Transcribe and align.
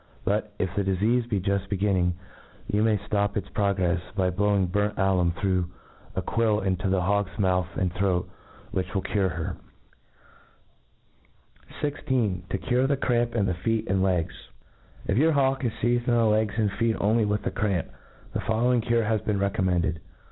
But, 0.25 0.51
if 0.57 0.73
the 0.75 0.81
difeafe 0.83 1.29
be 1.29 1.39
juft 1.39 1.69
beginning, 1.69 2.15
you 2.65 2.81
may 2.81 2.97
flop 2.97 3.37
its 3.37 3.47
progrefs, 3.49 4.01
by 4.15 4.31
Wowing 4.31 4.65
burnt 4.65 4.97
allum 4.97 5.31
through 5.39 5.69
Z 6.15 6.21
quill 6.25 6.59
into 6.61 6.89
the 6.89 7.03
hawk's 7.03 7.37
mouth 7.37 7.67
and 7.77 7.93
throat, 7.93 8.27
which 8.71 8.91
will 8.95 9.03
cure 9.03 9.29
her. 9.29 9.57
\ 10.39 11.81
i6» 11.83 12.49
To 12.49 12.57
cure 12.57 12.87
the 12.87 12.97
Cramp 12.97 13.35
in 13.35 13.45
the 13.45 13.53
Feet 13.53 13.85
snd 13.89 14.01
Legt. 14.01 14.31
If 15.05 15.19
your 15.19 15.33
hawk 15.33 15.63
is 15.63 15.71
feized 15.81 16.07
in 16.07 16.15
the 16.15 16.25
legs 16.25 16.55
and 16.57 16.71
feet 16.71 16.95
only 16.99 17.23
'with 17.23 17.43
the 17.43 17.51
cramp, 17.51 17.89
the 18.33 18.41
following 18.41 18.81
cure 18.81 19.03
has 19.03 19.21
}}e(sn 19.21 19.39
recommended. 19.39 19.99